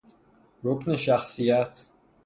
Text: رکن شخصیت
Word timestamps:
رکن 0.63 0.95
شخصیت 0.95 1.85